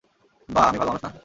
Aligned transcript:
বা 0.49 0.61
আমি 0.67 0.77
ভালো 0.79 0.89
মানুষ 0.91 1.03
না? 1.05 1.11